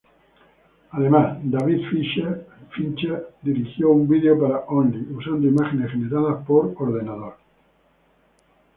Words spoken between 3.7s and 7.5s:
un vídeo para "Only" usando imágenes generadas por computadora.